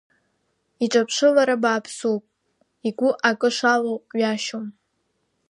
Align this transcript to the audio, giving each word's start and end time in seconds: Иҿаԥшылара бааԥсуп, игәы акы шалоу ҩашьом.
Иҿаԥшылара 0.83 1.55
бааԥсуп, 1.61 2.23
игәы 2.87 3.09
акы 3.29 3.49
шалоу 3.55 3.97
ҩашьом. 4.17 4.65